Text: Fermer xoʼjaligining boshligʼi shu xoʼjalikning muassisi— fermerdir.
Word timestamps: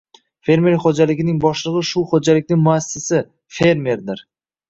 Fermer 0.47 0.75
xoʼjaligining 0.85 1.41
boshligʼi 1.43 1.83
shu 1.89 2.01
xoʼjalikning 2.13 2.63
muassisi— 2.69 3.19
fermerdir. 3.59 4.25